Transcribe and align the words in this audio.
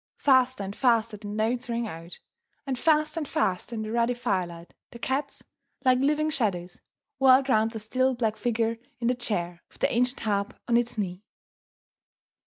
Faster 0.17 0.63
and 0.63 0.75
faster 0.75 1.15
the 1.17 1.27
notes 1.27 1.69
rang 1.69 1.87
out, 1.87 2.17
and 2.65 2.79
faster 2.79 3.19
and 3.19 3.27
faster 3.27 3.75
in 3.75 3.83
the 3.83 3.91
ruddy 3.91 4.15
firelight, 4.15 4.73
the 4.89 4.97
cats, 4.97 5.43
like 5.85 5.99
living 5.99 6.31
shadows, 6.31 6.81
whirled 7.19 7.47
round 7.49 7.69
the 7.69 7.79
still 7.79 8.15
black 8.15 8.35
figure 8.35 8.79
in 8.99 9.05
the 9.09 9.13
chair, 9.13 9.61
with 9.69 9.77
the 9.77 9.93
ancient 9.93 10.21
harp 10.21 10.55
on 10.67 10.75
its 10.75 10.97
knee. 10.97 11.21